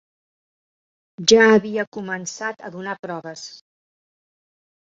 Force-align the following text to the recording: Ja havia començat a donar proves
Ja 1.33 1.43
havia 1.49 1.85
començat 1.97 2.65
a 2.69 2.73
donar 2.79 2.97
proves 3.07 3.45